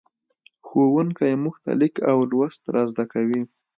[0.67, 3.41] ښوونکی موږ ته لیک او لوست را زدهکوي.